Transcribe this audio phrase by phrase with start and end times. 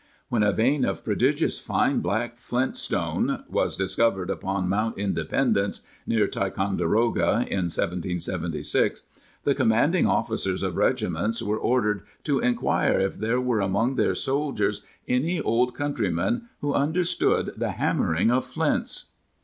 [0.29, 6.25] When "a vein of prodigious fine black flint stone" was discovered upon Mount Independence (near
[6.25, 9.03] Ti conderoga) in 1776,
[9.43, 14.81] the commanding officers of regiments were ordered to inquire if there were among their soldiers
[15.07, 19.11] any old countrymen who understood the hammering of flints.